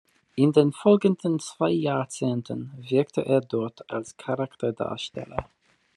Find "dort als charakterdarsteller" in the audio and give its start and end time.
3.39-5.47